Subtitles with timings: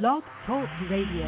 [0.00, 1.26] Blog Talk Radio.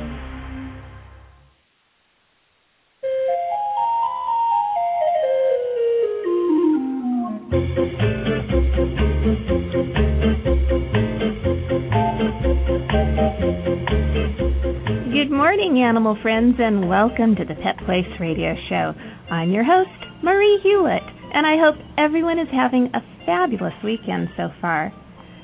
[15.12, 18.94] Good morning, animal friends, and welcome to the Pet Place Radio Show.
[19.30, 19.90] I'm your host,
[20.22, 21.04] Marie Hulett,
[21.34, 24.90] and I hope everyone is having a fabulous weekend so far.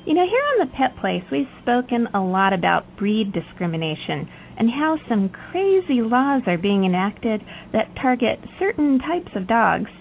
[0.03, 4.27] You know, here on the Pet Place, we've spoken a lot about breed discrimination
[4.57, 7.39] and how some crazy laws are being enacted
[7.71, 9.91] that target certain types of dogs.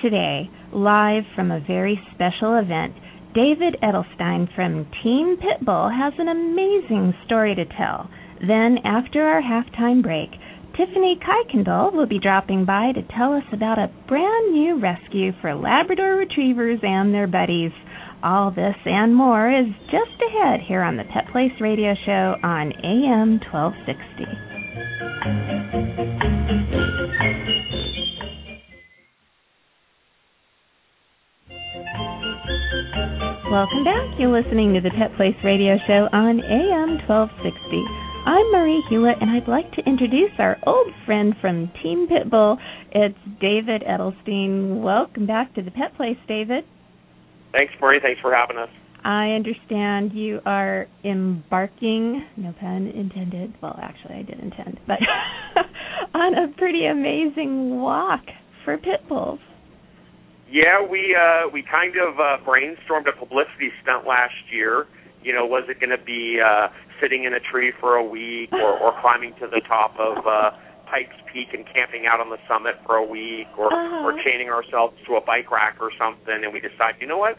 [0.00, 2.94] Today, live from a very special event,
[3.34, 8.08] David Edelstein from Team PitaFull has an amazing story to tell.
[8.40, 10.30] Then, after our halftime break,
[10.74, 15.54] Tiffany Kuykendall will be dropping by to tell us about a brand new rescue for
[15.54, 17.72] Labrador Retrievers and their buddies.
[18.24, 22.72] All this and more is just ahead here on the Pet Place Radio Show on
[22.82, 24.24] AM 1260.
[33.52, 34.18] Welcome back.
[34.18, 37.84] You're listening to the Pet Place Radio Show on AM 1260.
[38.24, 42.56] I'm Marie Hulett, and I'd like to introduce our old friend from Team PitaFull.
[42.90, 44.80] It's David Edelstein.
[44.80, 46.64] Welcome back to the Pet Place, David.
[47.54, 48.00] Thanks, Marie.
[48.02, 48.68] Thanks for having us.
[49.04, 53.54] I understand you are embarking, no pun intended.
[53.62, 54.98] Well, actually, I did intend, but
[56.14, 58.22] on a pretty amazing walk
[58.64, 59.38] for pit bulls.
[60.50, 64.86] Yeah, we uh, we kind of uh, brainstormed a publicity stunt last year.
[65.22, 66.68] You know, was it going to be uh,
[67.00, 70.50] sitting in a tree for a week, or, or climbing to the top of uh,
[70.94, 74.06] Pikes Peak and camping out on the summit for a week, or Uh-huh.
[74.06, 76.38] or chaining ourselves to a bike rack or something?
[76.44, 77.34] And we decided, you know what?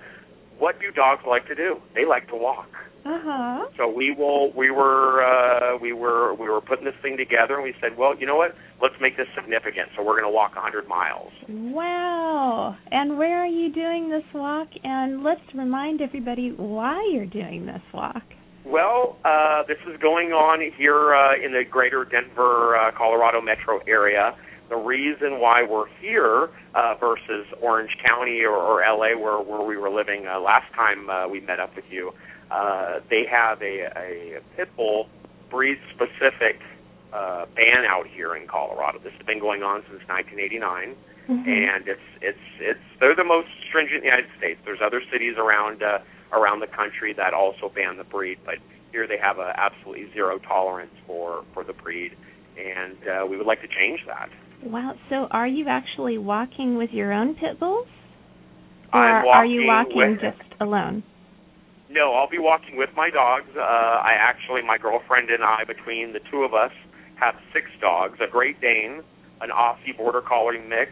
[0.59, 1.80] What do dogs like to do?
[1.95, 2.67] They like to walk.
[3.06, 3.66] Uh huh.
[3.78, 4.52] So we will.
[4.53, 5.23] We were.
[5.23, 6.33] Uh, we were.
[6.33, 8.56] We were putting this thing together, and we said, well, you know what?
[8.81, 9.89] Let's make this significant.
[9.95, 11.31] So we're going to walk 100 miles.
[11.48, 12.76] Wow.
[12.92, 14.70] And where are you doing this walk?
[14.83, 18.23] And let's remind everybody why you're doing this walk.
[18.65, 23.80] Well, uh, this is going on here uh, in the greater Denver, uh, Colorado metro
[23.87, 24.36] area.
[24.70, 29.77] The reason why we're here uh, versus Orange County or, or LA, where, where we
[29.77, 32.11] were living uh, last time uh, we met up with you,
[32.49, 35.09] uh, they have a, a pit bull
[35.52, 36.59] breed specific
[37.14, 38.97] uh, ban out here in Colorado.
[38.97, 40.95] This has been going on since 1989
[41.27, 44.59] and it's it's it's they're the most stringent in the United States.
[44.64, 45.99] There's other cities around uh,
[46.33, 48.55] around the country that also ban the breed, but
[48.91, 52.11] here they have a absolutely zero tolerance for for the breed,
[52.58, 54.30] and uh, we would like to change that.
[54.64, 54.95] Wow.
[55.09, 57.87] So are you actually walking with your own pit bulls?
[58.93, 61.03] Or are you walking walking with- just alone?
[61.89, 63.49] No, I'll be walking with my dogs.
[63.55, 66.71] Uh, I actually, my girlfriend and I, between the two of us,
[67.15, 69.03] have six dogs: a Great Dane,
[69.41, 70.91] an Aussie Border Collie mix,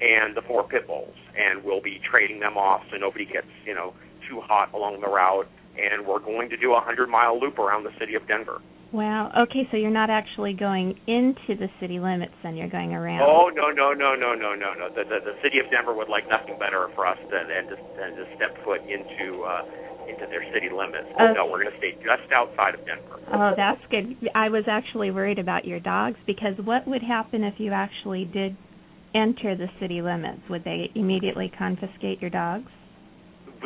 [0.00, 1.14] and the four pit bulls.
[1.36, 3.94] And we'll be trading them off so nobody gets, you know,
[4.32, 5.46] too hot along the route.
[5.76, 8.60] And we're going to do a hundred mile loop around the city of Denver.
[8.92, 9.32] Wow.
[9.48, 13.24] Okay, so you're not actually going into the city limits, then you're going around.
[13.24, 14.92] Oh no no no no no no no!
[14.92, 17.76] The, the the city of Denver would like nothing better for us than than to,
[17.96, 19.64] than to step foot into uh,
[20.04, 21.08] into their city limits.
[21.16, 21.32] Oh Okay.
[21.40, 23.16] no, we're going to stay just outside of Denver.
[23.32, 24.28] Oh, that's good.
[24.36, 28.58] I was actually worried about your dogs because what would happen if you actually did
[29.16, 30.44] enter the city limits?
[30.50, 32.68] Would they immediately confiscate your dogs?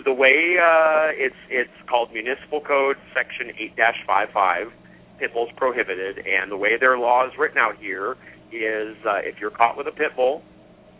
[0.05, 4.71] The way uh, it's it's called Municipal Code Section 8-55,
[5.19, 8.17] pit bulls prohibited, and the way their law is written out here
[8.53, 10.43] is uh, if you're caught with a pit bull,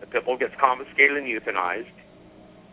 [0.01, 1.91] the pit bull gets confiscated and euthanized.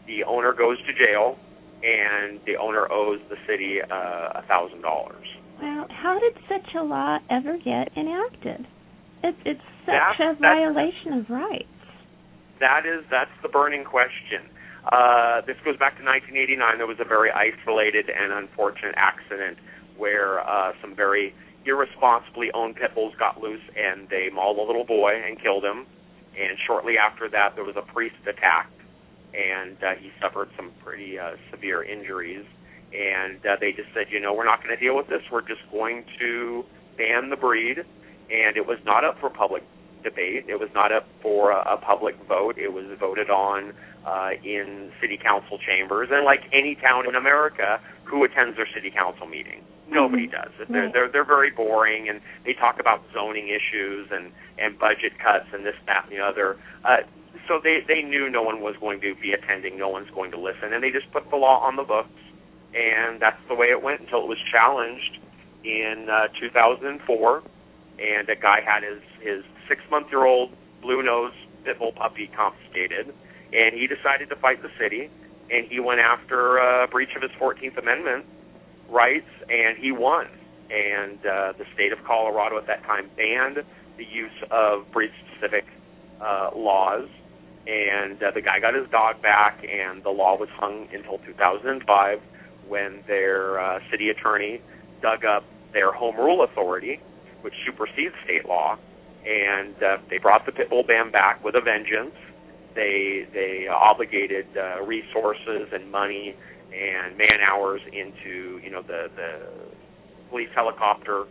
[0.08, 1.38] The owner goes to jail,
[1.84, 5.26] and the owner owes the city uh, a thousand dollars.
[5.62, 8.68] Well, how did such a law ever get enacted?
[9.24, 11.68] It's it's such That's- a violation of rights.
[12.60, 14.50] That is that's the burning question.
[14.92, 16.78] Uh, this goes back to 1989.
[16.78, 19.58] There was a very isolated and unfortunate accident
[19.98, 21.34] where uh, some very
[21.66, 25.86] irresponsibly owned pit bulls got loose and they mauled a little boy and killed him.
[26.38, 28.82] And shortly after that, there was a priest attacked,
[29.36, 32.44] and uh, he suffered some pretty uh, severe injuries.
[32.92, 35.22] And uh, they just said, you know, we're not going to deal with this.
[35.32, 36.66] We're just going to
[36.98, 37.80] ban the breed.
[38.32, 39.64] And it was not up for public
[40.04, 40.46] debate.
[40.48, 42.58] It was not up for a, a public vote.
[42.58, 43.74] It was voted on
[44.06, 48.92] uh, in city council chambers, and like any town in America, who attends their city
[48.92, 49.64] council meeting?
[49.90, 50.52] Nobody does.
[50.70, 55.48] They're, they're they're very boring, and they talk about zoning issues and and budget cuts
[55.54, 56.58] and this, that, and the other.
[56.84, 57.04] Uh,
[57.48, 60.40] so they they knew no one was going to be attending, no one's going to
[60.40, 62.16] listen, and they just put the law on the books,
[62.74, 65.20] and that's the way it went until it was challenged
[65.64, 67.44] in uh, 2004,
[68.00, 70.52] and a guy had his his six month year old
[70.82, 71.34] blue nose
[71.64, 73.14] pit bull puppy confiscated,
[73.54, 75.10] and he decided to fight the city,
[75.50, 78.26] and he went after a uh, breach of his 14th Amendment
[78.90, 80.28] rights, and he won.
[80.70, 83.64] And uh, the state of Colorado at that time banned
[83.98, 85.66] the use of breed specific
[86.22, 87.08] uh, laws.
[87.68, 92.22] And uh, the guy got his dog back, and the law was hung until 2005
[92.68, 94.62] when their uh, city attorney
[95.02, 95.44] dug up
[95.74, 97.00] their home rule authority,
[97.42, 98.78] which supersedes state law,
[99.26, 102.16] and uh, they brought the pit bull ban back with a vengeance.
[102.76, 106.36] They they obligated uh, resources and money
[106.74, 109.50] and man hours into you know the the
[110.30, 111.26] police helicopter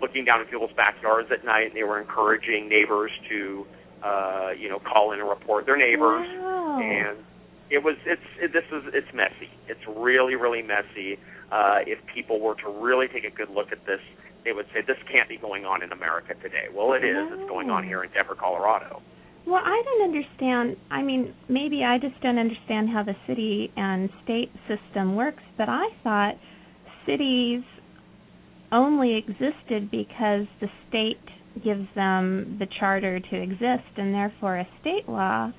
[0.00, 3.66] looking down in people's backyards at night, and they were encouraging neighbors to
[4.02, 6.26] uh, you know call in and report their neighbors.
[6.40, 6.80] Wow.
[6.80, 7.18] And
[7.70, 9.50] it was it's it, this is it's messy.
[9.68, 11.18] It's really really messy.
[11.50, 14.00] Uh, if people were to really take a good look at this,
[14.44, 16.66] they would say this can't be going on in America today.
[16.74, 17.16] Well, it is.
[17.32, 18.14] It's going on here in oh.
[18.14, 19.02] Denver, Colorado.
[19.46, 20.76] Well, I don't understand.
[20.90, 25.68] I mean, maybe I just don't understand how the city and state system works, but
[25.68, 26.34] I thought
[27.06, 27.62] cities
[28.72, 31.20] only existed because the state
[31.62, 35.52] gives them the charter to exist, and therefore a state law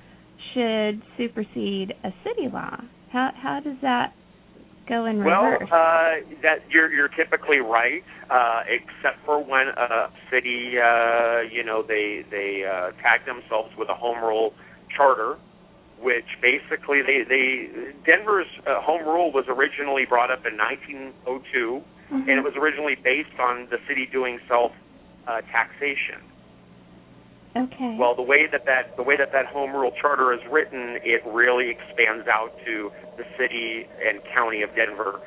[0.52, 2.76] should supersede a city law.
[3.12, 4.12] How how does that
[4.88, 5.68] go in reverse?
[5.70, 6.12] Well, uh,
[6.42, 12.24] that you're you're typically right, uh, except for when a city, uh, you know, they
[12.30, 14.54] they uh, tag themselves with a home rule
[14.94, 15.36] charter,
[16.00, 22.28] which basically they they Denver's uh, home rule was originally brought up in 1902, mm-hmm.
[22.28, 24.72] and it was originally based on the city doing self
[25.26, 26.22] uh, taxation.
[27.56, 27.96] Okay.
[27.98, 31.24] Well, the way that that the way that that home rule charter is written, it
[31.24, 35.20] really expands out to the city and county of Denver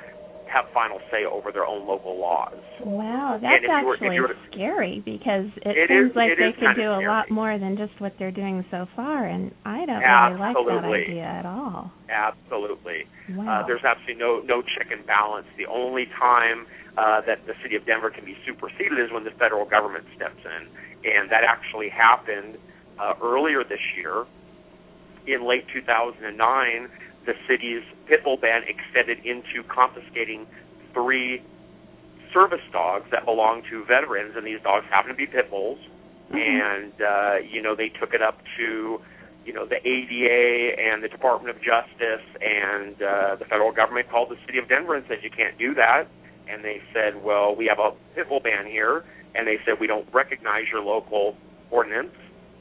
[0.50, 2.58] have final say over their own local laws.
[2.82, 7.06] Wow, that's actually were, scary because it, it seems is, like they could do scary.
[7.06, 10.74] a lot more than just what they're doing so far, and I don't Absolutely.
[10.74, 11.92] really like that idea at all.
[12.10, 13.06] Absolutely.
[13.30, 13.62] Wow.
[13.62, 15.46] Uh, there's absolutely no no check and balance.
[15.58, 16.66] The only time
[16.98, 20.42] uh, that the city of Denver can be superseded is when the federal government steps
[20.44, 20.68] in,
[21.04, 22.58] and that actually happened
[23.00, 24.26] uh, earlier this year.
[25.28, 26.90] In late 2009,
[27.26, 30.48] the city's pit bull ban extended into confiscating
[30.94, 31.42] three
[32.34, 35.80] service dogs that belong to veterans, and these dogs happen to be pit bulls.
[36.32, 36.38] Mhm.
[36.38, 39.02] And uh, you know, they took it up to
[39.46, 44.30] you know the ADA and the Department of Justice, and uh, the federal government called
[44.30, 46.06] the city of Denver and said you can't do that.
[46.48, 49.04] And they said, well, we have a pit bull ban here,
[49.36, 51.36] and they said we don't recognize your local
[51.72, 52.16] ordinance.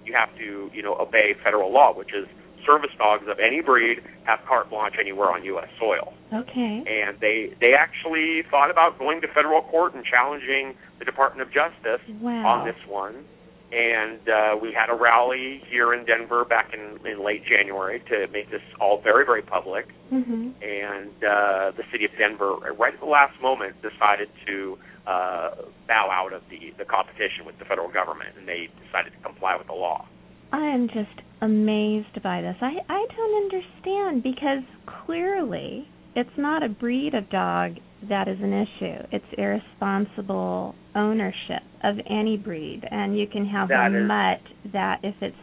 [0.05, 2.27] You have to, you know, obey federal law, which is
[2.67, 5.69] service dogs of any breed have carte blanche anywhere on U.S.
[5.79, 6.13] soil.
[6.33, 6.85] Okay.
[6.87, 11.55] And they they actually thought about going to federal court and challenging the Department of
[11.55, 12.47] Justice Wow.
[12.47, 13.25] on this one.
[13.71, 18.27] And uh, we had a rally here in Denver back in, in late January to
[18.33, 19.89] make this all very, very public.
[20.11, 20.51] Mm-hmm.
[20.63, 24.79] And uh, the city of Denver, right at the last moment, decided to
[25.09, 25.51] uh,
[25.89, 29.57] bow out of the, the competition with the federal government, and they decided to comply
[29.57, 30.07] with the law.
[30.53, 32.57] I am just amazed by this.
[32.61, 34.65] I I don't understand because
[35.07, 37.77] clearly it's not a breed of dog
[38.09, 38.99] that is an issue.
[39.13, 45.01] It's irresponsible ownership of any breed, and you can have That a is- mutt that,
[45.03, 45.37] if it's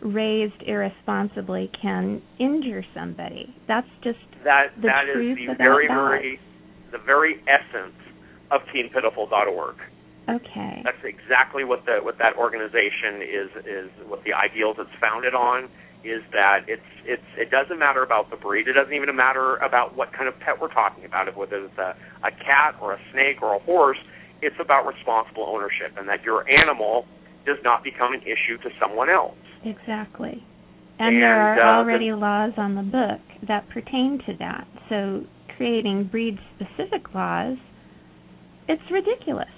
[0.00, 3.54] raised irresponsibly, can injure somebody.
[3.68, 6.38] That's just That The that is the very, very,
[6.92, 7.94] the very essence
[8.50, 9.76] of TeamPitaFull.org.
[10.28, 10.82] okay.
[10.84, 15.68] That's exactly what the what that organization is is what the ideals it's founded on
[16.04, 18.68] is that it's it's it doesn't matter about the breed.
[18.68, 21.78] It doesn't even matter about what kind of pet we're talking about, if whether it's
[21.78, 23.98] a, a cat or a snake or a horse.
[24.42, 27.06] It's about responsible ownership and that your animal
[27.46, 29.36] does not become an issue to someone else.
[29.64, 30.44] Exactly.
[30.98, 34.66] And, there are uh, already laws on the book that pertain to that.
[34.88, 35.22] So
[35.56, 37.56] creating breed specific laws,
[38.68, 39.48] it's ridiculous.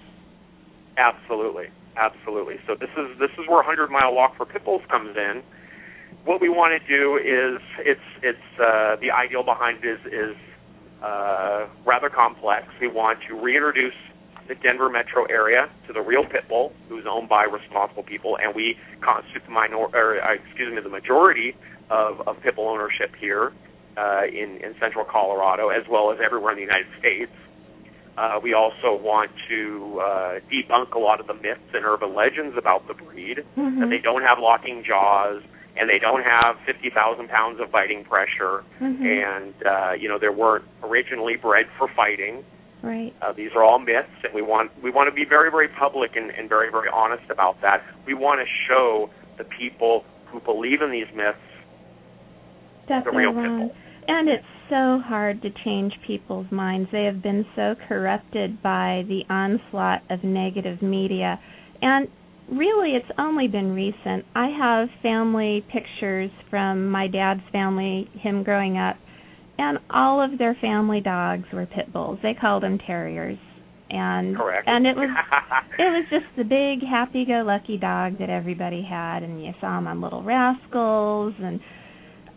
[0.97, 2.57] Absolutely, absolutely.
[2.67, 5.43] So this is this is where 100 Mile Walk for Pit Bulls comes in.
[6.25, 10.37] What we want to do is it's it's uh, the ideal behind it is is
[11.03, 12.67] uh, rather complex.
[12.81, 13.95] We want to reintroduce
[14.49, 18.55] the Denver metro area to the real pit bull, who's owned by responsible people, and
[18.55, 21.57] we constitute the minor, or uh, excuse me, the majority
[21.91, 23.53] of, of pit bull ownership here
[23.97, 27.33] uh, in in central Colorado, as well as everywhere in the United States.
[28.17, 32.57] Uh, we also want to uh, debunk a lot of the myths and urban legends
[32.57, 33.81] about the breed Mhm.
[33.81, 35.43] that they don't have locking jaws
[35.77, 39.05] and they don't have 50,000 pounds of biting pressure Mhm.
[39.05, 42.45] and uh, you know they weren't originally bred for fighting
[42.83, 43.13] Right.
[43.21, 46.15] Uh, these are all myths, and we want we want to be very very public
[46.15, 47.83] and, and very very honest about that.
[48.07, 51.39] We want to show the people who believe in these myths
[52.89, 53.71] that the real wrong.
[54.07, 56.89] And it's so hard to change people's minds.
[56.93, 61.39] They have been so corrupted by the onslaught of negative media.
[61.81, 62.09] And
[62.51, 64.25] really, it's only been recent.
[64.35, 68.97] I have family pictures from my dad's family, him growing up,
[69.59, 72.19] and all of their family dogs were pit bulls.
[72.23, 73.39] They called them terriers.
[73.89, 74.67] And Correct.
[74.67, 75.09] and it was
[75.79, 80.01] it was just the big happy-go-lucky dog that everybody had, and you saw them on
[80.01, 81.61] Little Rascals, and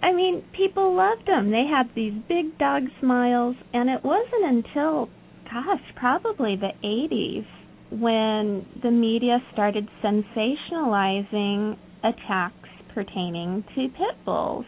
[0.01, 1.51] I mean, people loved them.
[1.51, 5.09] They had these big dog smiles, and it wasn't until,
[5.45, 7.45] gosh, probably the 80s
[7.91, 14.65] when the media started sensationalizing attacks pertaining to pit bulls.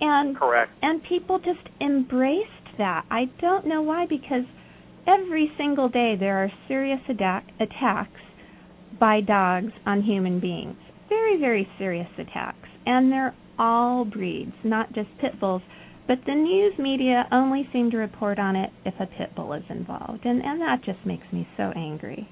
[0.00, 0.70] And Correct.
[0.82, 3.04] and people just embraced that.
[3.10, 4.44] I don't know why because
[5.06, 8.20] every single day there are serious attack, attacks
[8.98, 10.76] by dogs on human beings.
[11.08, 12.68] Very very serious attacks.
[12.86, 15.62] And they're all breeds, not just pit bulls.
[16.08, 19.62] But the news media only seem to report on it if a pit bull is
[19.68, 22.28] involved, and and that just makes me so angry.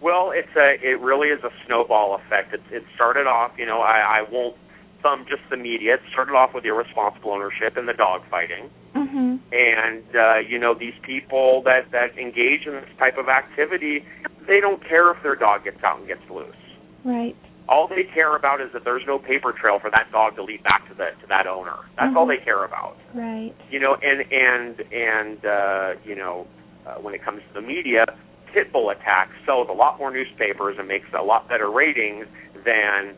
[0.00, 2.54] Well, it's a it really is a snowball effect.
[2.54, 4.56] It, it started off, you know, I, I won't
[5.02, 5.94] thumb just the media.
[5.94, 10.74] It started off with irresponsible ownership and the dog fighting, hmm and uh, you know
[10.78, 14.04] these people that that engage in this type of activity,
[14.46, 16.56] they don't care if their dog gets out and gets loose.
[17.04, 17.36] Right.
[17.68, 20.62] All they care about is that there's no paper trail for that dog to lead
[20.62, 21.76] back to the to that owner.
[21.98, 22.38] That's all Mhm.
[22.38, 22.96] they care about.
[23.14, 23.54] Right.
[23.70, 26.46] You know, and and and uh, you know,
[26.86, 28.06] uh, when it comes to the media,
[28.52, 32.26] pit bull attacks sells a lot more newspapers and makes a lot better ratings
[32.64, 33.14] than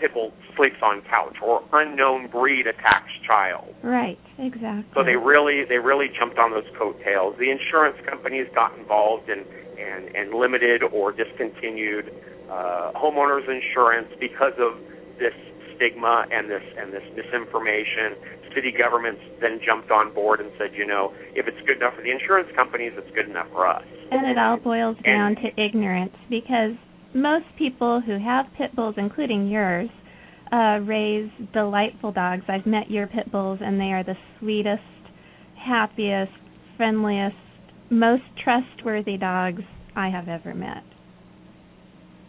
[0.00, 3.72] pit bull sleeps on couch or unknown breed attacks child.
[3.82, 4.18] Right.
[4.38, 4.84] Exactly.
[4.94, 7.36] So they really they really jumped on those coattails.
[7.38, 9.46] The insurance companies got involved and
[9.78, 12.10] and and limited or discontinued
[12.50, 14.78] uh, homeowners insurance because of
[15.18, 15.34] this
[15.76, 18.16] stigma and this and this misinformation.
[18.54, 22.00] City governments then jumped on board and said, you know, if it's good enough for
[22.00, 23.84] the insurance companies, it's good enough for us.
[24.10, 26.72] And it all boils down to ignorance because
[27.14, 29.90] most people who have pit bulls, including yours,
[30.52, 32.44] uh, raise delightful dogs.
[32.48, 34.82] I've met your pit bulls, and they are the sweetest,
[35.56, 36.32] happiest,
[36.76, 37.36] friendliest,
[37.90, 39.62] most trustworthy dogs
[39.94, 40.82] I have ever met.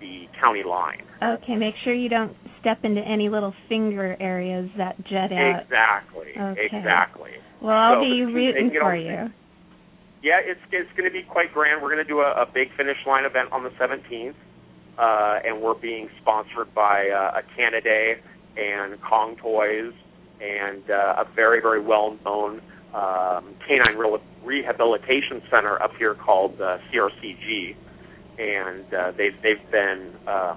[0.02, 1.04] the county line.
[1.24, 5.62] Okay, make sure you don't step into any little finger areas that jut out.
[5.64, 6.34] Exactly.
[6.38, 6.66] Okay.
[6.66, 7.32] Exactly.
[7.62, 9.30] Well, I'll So, be rooting you know, for you.
[10.24, 11.82] Yeah, it's it's going to be quite grand.
[11.82, 14.36] We're going to do a, a big finish line event on the 17th,
[14.98, 18.16] uh, and we're being sponsored by uh, a Canaday
[18.58, 19.94] and Kong Toys
[20.42, 22.62] and uh, a very very well known
[22.94, 23.98] um, canine
[24.44, 27.76] rehabilitation center up here called uh, CRCG,
[28.42, 30.56] and uh, they've they've been uh,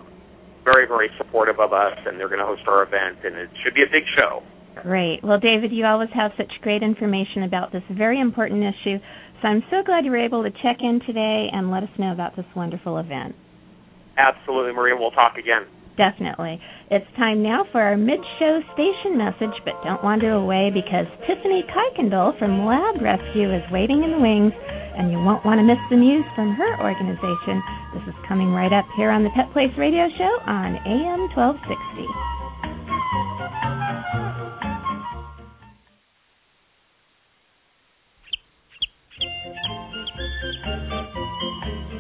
[0.65, 3.75] very very supportive of us, and they're going to host our event, and it should
[3.75, 4.43] be a big show.
[4.83, 5.21] Great.
[5.23, 8.99] Well, David, you always have such great information about this very important issue.
[9.41, 12.13] So I'm so glad you were able to check in today and let us know
[12.13, 13.37] about this wonderful event.
[14.17, 14.97] Absolutely, Maria.
[14.99, 15.67] We'll talk again.
[15.97, 16.59] Definitely.
[16.91, 21.63] It's time now for our mid show station message, but don't wander away because Tiffany
[21.71, 24.53] Kuykendall from Lab Rescue is waiting in the wings,
[24.99, 27.63] and you won't want to miss the news from her organization.
[27.95, 33.44] This is coming right up here on the Pet Place Radio Show on AM 1260.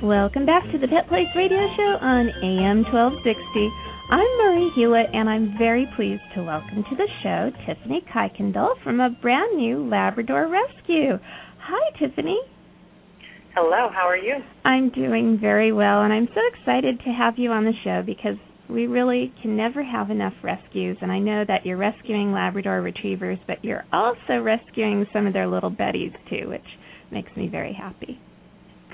[0.04, 3.72] Welcome back to the Pet Place Radio Show on AM 1260.
[4.12, 9.00] I'm Marie Hulett, and I'm very pleased to welcome to the show Tiffany Kuykendall from
[9.00, 11.16] a brand new Labrador Rescue.
[11.58, 12.38] Hi, Tiffany.
[13.54, 14.34] Hello, how are you?
[14.66, 18.36] I'm doing very well, and I'm so excited to have you on the show because
[18.68, 20.98] we really can never have enough rescues.
[21.00, 25.46] And I know that you're rescuing Labrador retrievers, but you're also rescuing some of their
[25.46, 26.68] little Betties too, which
[27.10, 28.20] makes me very happy.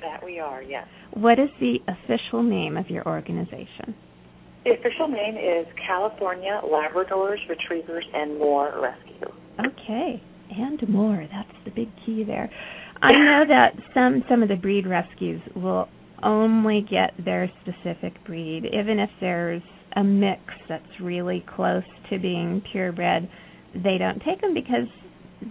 [0.01, 0.87] That we are, yes.
[1.15, 3.95] What is the official name of your organization?
[4.65, 9.29] The official name is California Labradors, Retrievers, and More Rescue.
[9.59, 11.27] Okay, and more.
[11.33, 12.51] That's the big key there.
[13.03, 15.89] I know that some some of the breed rescues will
[16.23, 19.63] only get their specific breed, even if there's
[19.97, 23.29] a mix that's really close to being purebred.
[23.75, 24.89] They don't take them because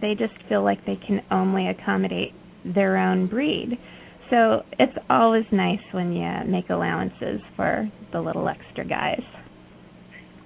[0.01, 3.77] they just feel like they can only accommodate their own breed.
[4.29, 9.21] So it's always nice when you make allowances for the little extra guys.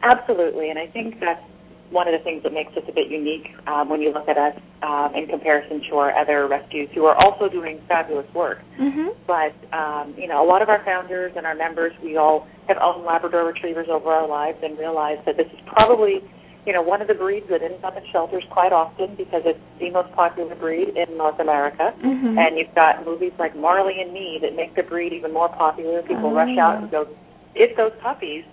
[0.01, 1.43] Absolutely, and I think that's
[1.91, 4.37] one of the things that makes us a bit unique um, when you look at
[4.37, 8.57] us um, in comparison to our other rescues who are also doing fabulous work.
[8.81, 9.13] Mm-hmm.
[9.27, 12.77] But um, you know, a lot of our founders and our members, we all have
[12.81, 16.19] owned Labrador Retrievers over our lives and realized that this is probably
[16.65, 19.59] you know, one of the breeds that ends up in shelters quite often because it's
[19.79, 21.93] the most popular breed in North America.
[21.99, 22.37] Mm-hmm.
[22.37, 26.01] And you've got movies like Marley and Me that make the breed even more popular.
[26.03, 26.33] People oh.
[26.33, 27.07] rush out and go
[27.55, 28.45] get those puppies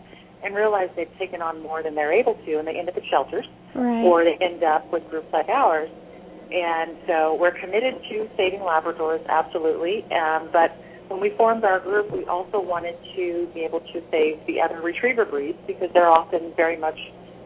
[0.42, 3.04] and realize they've taken on more than they're able to, and they end up in
[3.10, 4.02] shelters, right.
[4.04, 5.90] or they end up with groups like ours.
[6.50, 10.04] And so we're committed to saving Labradors, absolutely.
[10.10, 10.74] Um, but
[11.08, 14.80] when we formed our group, we also wanted to be able to save the other
[14.80, 16.98] retriever breeds because they're often very much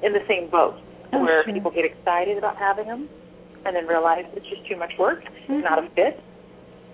[0.04, 0.76] in the same boat,
[1.12, 1.54] oh, where sure.
[1.54, 3.08] people get excited about having them
[3.64, 5.60] and then realize it's just too much work, mm-hmm.
[5.60, 6.20] not a fit.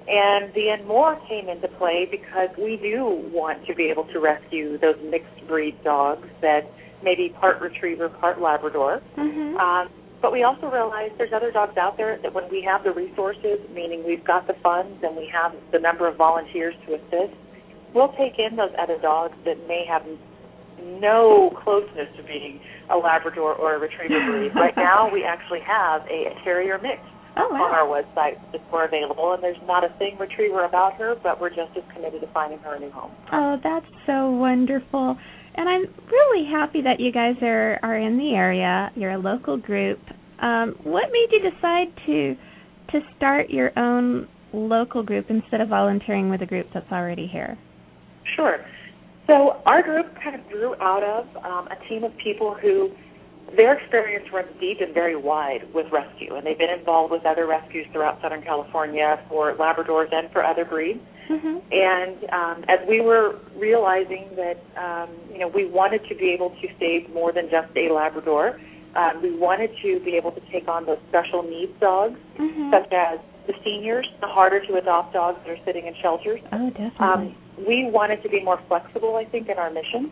[0.07, 4.19] And the and more came into play because we do want to be able to
[4.19, 6.63] rescue those mixed breed dogs that
[7.03, 9.03] may be part retriever, part Labrador.
[9.17, 9.57] Mm-hmm.
[9.57, 9.89] Um,
[10.23, 13.59] but we also realize there's other dogs out there that when we have the resources,
[13.73, 17.35] meaning we've got the funds and we have the number of volunteers to assist,
[17.95, 20.03] we'll take in those other dogs that may have
[21.01, 24.53] no closeness to being a Labrador or a Retriever breed.
[24.55, 27.01] right now, we actually have a, a terrier mix
[27.37, 27.65] oh, wow.
[27.65, 31.41] on our website that's more available, and there's not a thing Retriever about her, but
[31.41, 33.13] we're just as committed to finding her a new home.
[33.33, 35.17] Oh, that's so wonderful.
[35.55, 38.91] And I'm really happy that you guys are are in the area.
[38.95, 39.99] You're a local group.
[40.41, 42.37] Um, what made you decide to
[42.93, 47.59] to start your own local group instead of volunteering with a group that's already here?
[48.37, 48.59] Sure.
[49.31, 52.91] So our group kind of grew out of um, a team of people who
[53.57, 57.47] their experience runs deep and very wide with rescue, and they've been involved with other
[57.47, 61.01] rescues throughout Southern California for Labradors and for other breeds.
[61.31, 61.59] Mm-hmm.
[61.71, 66.51] And um, as we were realizing that um, you know we wanted to be able
[66.51, 68.61] to save more than just a Labrador,
[68.97, 72.71] um, we wanted to be able to take on those special needs dogs, mm-hmm.
[72.73, 76.41] such as the seniors, the harder to adopt dogs that are sitting in shelters.
[76.53, 76.99] Oh, definitely.
[76.99, 80.11] Um, we wanted to be more flexible, I think, in our mission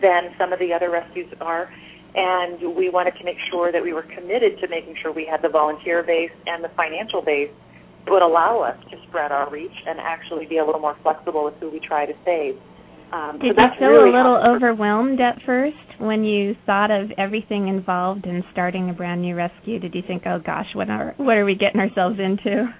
[0.00, 1.70] than some of the other rescues are.
[2.14, 5.42] And we wanted to make sure that we were committed to making sure we had
[5.42, 7.50] the volunteer base and the financial base
[8.04, 11.44] that would allow us to spread our reach and actually be a little more flexible
[11.44, 12.56] with who we try to save.
[13.12, 17.10] Um, Did so you feel really a little overwhelmed at first when you thought of
[17.18, 19.78] everything involved in starting a brand new rescue?
[19.78, 22.74] Did you think, "Oh gosh, what are what are we getting ourselves into?"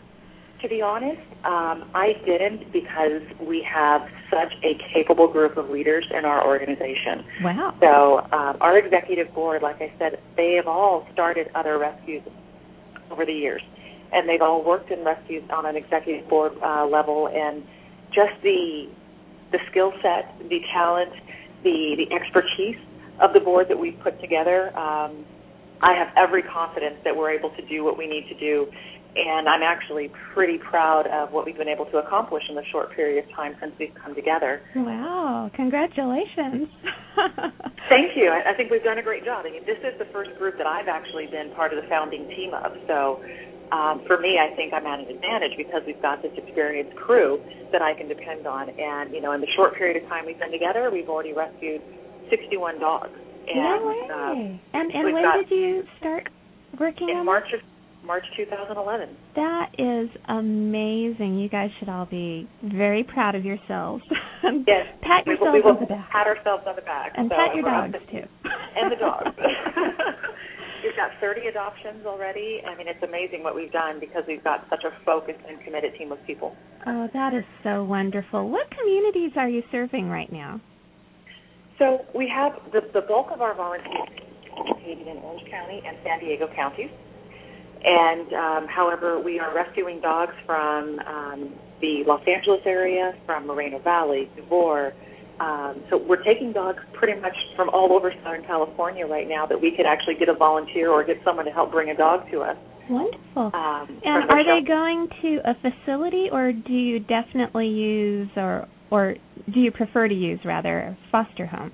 [0.64, 4.00] To be honest, um, I didn't because we have
[4.30, 7.22] such a capable group of leaders in our organization.
[7.42, 7.76] Wow.
[7.82, 12.22] So um, our executive board, like I said, they have all started other rescues
[13.10, 13.60] over the years,
[14.14, 17.62] and they've all worked in rescues on an executive board uh, level, and
[18.08, 18.88] just the
[19.52, 21.12] the skill set, the talent,
[21.62, 22.80] the the expertise
[23.20, 24.74] of the board that we've put together.
[24.78, 25.26] Um,
[25.82, 28.72] I have every confidence that we're able to do what we need to do
[29.16, 32.90] and I'm actually pretty proud of what we've been able to accomplish in the short
[32.94, 34.62] period of time since we've come together.
[34.74, 36.68] Wow, congratulations.
[37.88, 38.30] Thank you.
[38.30, 39.46] I, I think we've done a great job.
[39.46, 42.26] I mean, this is the first group that I've actually been part of the founding
[42.34, 42.72] team of.
[42.86, 43.22] So
[43.70, 47.40] um, for me, I think I'm at an advantage because we've got this experienced crew
[47.72, 48.68] that I can depend on.
[48.68, 51.82] And, you know, in the short period of time we've been together, we've already rescued
[52.30, 53.14] 61 dogs.
[53.46, 54.00] And, no way.
[54.08, 56.28] Uh, and and when did you start
[56.80, 57.60] working in on March of
[58.04, 59.16] March 2011.
[59.34, 61.38] That is amazing.
[61.38, 64.04] You guys should all be very proud of yourselves.
[64.66, 64.86] yes.
[65.02, 66.10] pat yourselves we will, on the back.
[66.10, 67.12] Pat ourselves on the back.
[67.16, 68.28] And so pat your dogs too.
[68.76, 69.32] and the dogs.
[70.84, 72.60] we've got 30 adoptions already.
[72.68, 75.96] I mean, it's amazing what we've done because we've got such a focused and committed
[75.96, 76.54] team of people.
[76.86, 78.50] Oh, that is so wonderful.
[78.50, 80.60] What communities are you serving right now?
[81.78, 84.08] So we have the, the bulk of our volunteers
[84.54, 86.90] located in Orange County and San Diego counties.
[87.84, 93.78] And um, however, we are rescuing dogs from um, the Los Angeles area, from Moreno
[93.78, 94.92] Valley, Devore.
[95.38, 99.60] Um, so we're taking dogs pretty much from all over Southern California right now that
[99.60, 102.40] we could actually get a volunteer or get someone to help bring a dog to
[102.40, 102.56] us.
[102.88, 103.50] Wonderful.
[103.54, 109.16] Um, and are they going to a facility, or do you definitely use, or or
[109.52, 111.72] do you prefer to use rather foster homes?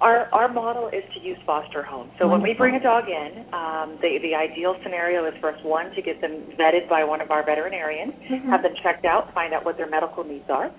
[0.00, 2.10] Our our model is to use foster homes.
[2.16, 2.30] So Wonderful.
[2.32, 5.92] when we bring a dog in, um, the the ideal scenario is for us one
[5.94, 8.48] to get them vetted by one of our veterinarians, mm-hmm.
[8.48, 10.72] have them checked out, find out what their medical needs are,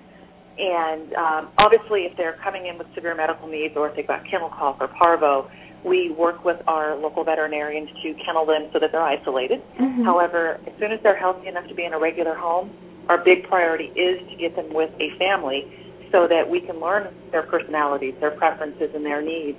[0.58, 4.26] and um, obviously if they're coming in with severe medical needs or if they've got
[4.30, 5.50] kennel cough or parvo,
[5.86, 9.62] we work with our local veterinarians to kennel them so that they're isolated.
[9.80, 10.04] Mm-hmm.
[10.04, 12.70] However, as soon as they're healthy enough to be in a regular home,
[13.10, 15.66] our big priority is to get them with a family
[16.12, 19.58] so that we can learn their personalities, their preferences, and their needs,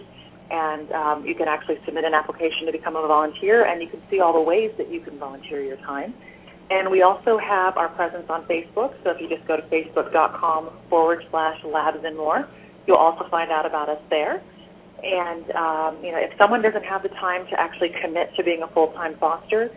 [0.51, 4.01] and um, you can actually submit an application to become a volunteer, and you can
[4.09, 6.13] see all the ways that you can volunteer your time.
[6.73, 8.97] And we also have our presence on Facebook.
[9.03, 12.49] So if you just go to facebook.com forward slash labs and more,
[12.87, 14.41] you'll also find out about us there.
[15.03, 18.63] And um, you know, if someone doesn't have the time to actually commit to being
[18.63, 19.69] a full-time foster,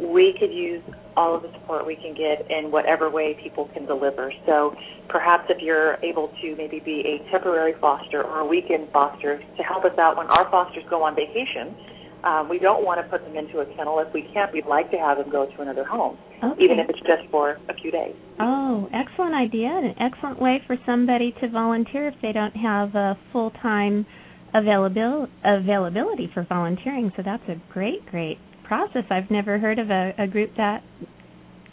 [0.00, 0.82] we could use
[1.16, 4.32] all of the support we can get in whatever way people can deliver.
[4.46, 4.74] So
[5.08, 9.62] perhaps if you're able to maybe be a temporary foster or a weekend foster to
[9.62, 11.76] help us out when our fosters go on vacation,
[12.24, 13.98] um, we don't want to put them into a kennel.
[13.98, 16.62] If we can't, we'd like to have them go to another home, okay.
[16.62, 18.14] even if it's just for a few days.
[18.40, 22.94] Oh, excellent idea and an excellent way for somebody to volunteer if they don't have
[22.94, 24.06] a full-time
[24.54, 27.10] availability availability for volunteering.
[27.16, 29.04] So that's a great, great process.
[29.10, 30.82] I've never heard of a, a group that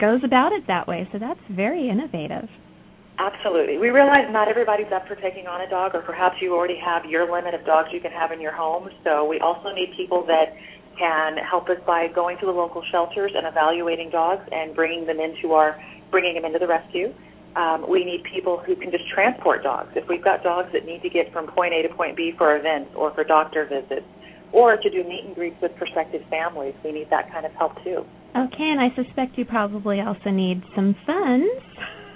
[0.00, 1.08] goes about it that way.
[1.12, 2.48] So that's very innovative.
[3.20, 3.76] Absolutely.
[3.76, 7.04] We realize not everybody's up for taking on a dog, or perhaps you already have
[7.04, 8.88] your limit of dogs you can have in your home.
[9.04, 10.56] So we also need people that
[10.96, 15.20] can help us by going to the local shelters and evaluating dogs and bringing them
[15.20, 15.76] into our
[16.10, 17.12] bringing them into the rescue.
[17.56, 19.92] Um, we need people who can just transport dogs.
[19.94, 22.56] If we've got dogs that need to get from point A to point B for
[22.56, 24.06] events or for doctor visits,
[24.52, 27.76] or to do meet and greets with prospective families, we need that kind of help
[27.84, 28.00] too.
[28.32, 31.50] Okay, and I suspect you probably also need some funds.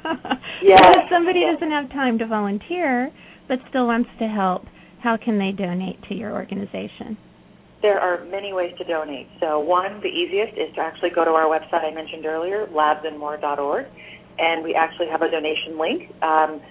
[0.62, 0.80] yes.
[0.84, 3.10] if somebody doesn't have time to volunteer
[3.48, 4.64] but still wants to help,
[5.02, 7.16] how can they donate to your organization?
[7.82, 9.28] There are many ways to donate.
[9.40, 13.86] So, one, the easiest is to actually go to our website I mentioned earlier, labsandmore.org,
[14.38, 16.08] and we actually have a donation link.
[16.22, 16.62] Um,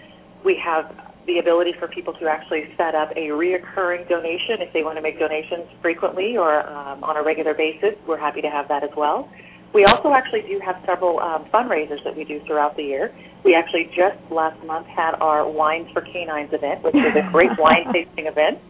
[0.44, 0.90] we have
[1.28, 5.02] the ability for people to actually set up a reoccurring donation if they want to
[5.02, 7.96] make donations frequently or um, on a regular basis.
[8.08, 9.30] We're happy to have that as well.
[9.74, 13.10] We also actually do have several um, fundraisers that we do throughout the year.
[13.44, 17.50] We actually just last month had our Wines for Canines event, which was a great
[17.58, 18.62] wine tasting event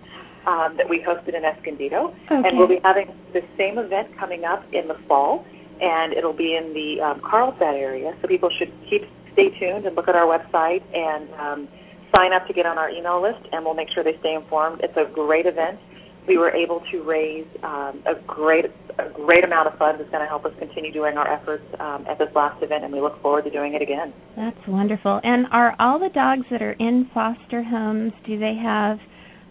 [0.47, 2.15] um, that we hosted in Escondido.
[2.31, 2.47] Okay.
[2.47, 5.45] And we'll be having the same event coming up in the fall,
[5.81, 8.15] and it'll be in the um, Carlsbad area.
[8.21, 11.67] So people should keep stay tuned and look at our website and um,
[12.15, 14.79] sign up to get on our email list, and we'll make sure they stay informed.
[14.83, 15.79] It's a great event.
[16.27, 18.65] We were able to raise um, a great
[18.99, 22.05] a great amount of funds that's going to help us continue doing our efforts um,
[22.07, 24.13] at this last event, and we look forward to doing it again.
[24.35, 25.19] That's wonderful.
[25.23, 28.13] And are all the dogs that are in foster homes?
[28.25, 28.97] Do they have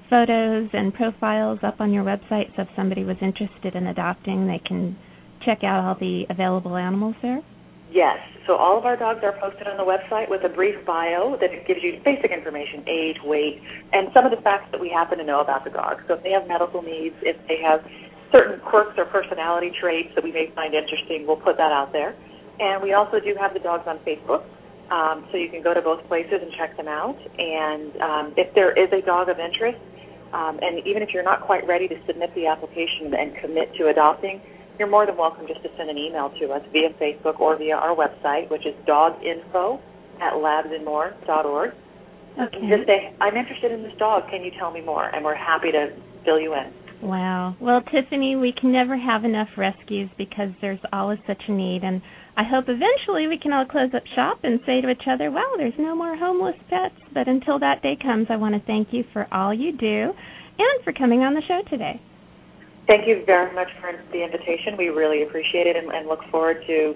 [0.08, 4.61] photos and profiles up on your website so if somebody was interested in adopting, they
[4.66, 4.96] can
[5.44, 7.40] check out all the available animals there?
[7.92, 8.16] Yes.
[8.46, 11.52] So all of our dogs are posted on the website with a brief bio that
[11.68, 13.61] gives you basic information, age, weight,
[13.92, 16.00] and some of the facts that we happen to know about the dog.
[16.09, 17.85] So if they have medical needs, if they have
[18.33, 22.16] certain quirks or personality traits that we may find interesting, we'll put that out there.
[22.59, 24.48] And we also do have the dogs on Facebook.
[24.90, 27.16] Um, so you can go to both places and check them out.
[27.38, 29.78] And um, if there is a dog of interest,
[30.33, 33.88] um, and even if you're not quite ready to submit the application and commit to
[33.88, 34.40] adopting,
[34.78, 37.76] you're more than welcome just to send an email to us via Facebook or via
[37.76, 39.80] our website, which is doginfo
[40.20, 41.70] at labsandmore.org.
[42.40, 42.61] Okay.
[42.68, 44.24] Just say, I'm interested in this dog.
[44.30, 45.08] Can you tell me more?
[45.08, 46.72] And we're happy to fill you in.
[47.02, 47.56] Wow.
[47.61, 51.82] Well, Tiffany, we can never have enough rescues because there's always such a need.
[51.82, 52.00] And
[52.37, 55.58] I hope eventually we can all close up shop and say to each other, well,
[55.58, 56.94] there's no more homeless pets.
[57.12, 60.12] But until that day comes, I want to thank you for all you do
[60.58, 62.00] and for coming on the show today.
[62.87, 64.77] Thank you very much for the invitation.
[64.77, 66.95] We really appreciate it and, and look forward to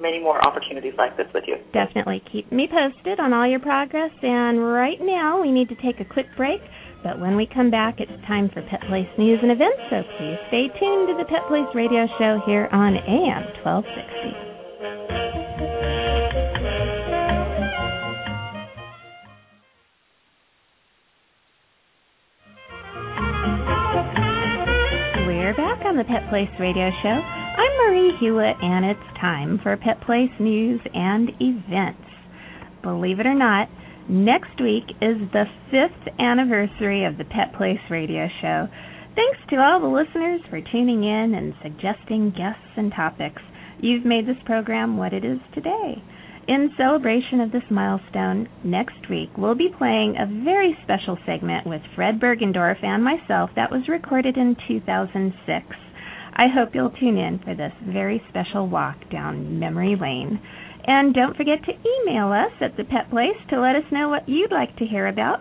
[0.00, 1.56] many more opportunities like this with you.
[1.72, 4.10] Definitely keep me posted on all your progress.
[4.22, 6.60] And right now, we need to take a quick break.
[7.04, 9.78] But when we come back, it's time for Pet Place news and events.
[9.90, 14.45] So please stay tuned to the Pet Place radio show here on AM 1260.
[25.96, 27.08] The Pet Place radio show.
[27.08, 32.04] I'm Marie Hulett, and it's time for Pet Place news and events.
[32.82, 33.70] Believe it or not,
[34.06, 38.68] next week is the fifth anniversary of the Pet Place radio show.
[39.14, 43.40] Thanks to all the listeners for tuning in and suggesting guests and topics.
[43.80, 46.04] You've made this program what it is today.
[46.46, 51.80] In celebration of this milestone, next week we'll be playing a very special segment with
[51.94, 55.85] Fred Bergendorf and myself that was recorded in 2006.
[56.38, 60.38] I hope you'll tune in for this very special walk down memory lane.
[60.86, 64.28] And don't forget to email us at the Pet Place to let us know what
[64.28, 65.40] you'd like to hear about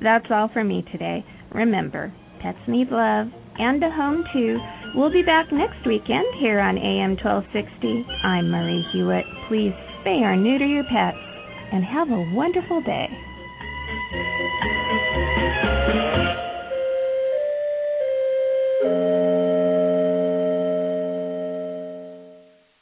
[0.01, 1.25] That's all for me today.
[1.51, 4.57] Remember, pets need love and a home too.
[4.95, 8.05] We'll be back next weekend here on AM 1260.
[8.23, 9.27] I'm Marie Hulett.
[9.47, 11.17] Please spay or neuter your pets
[11.71, 13.07] and have a wonderful day.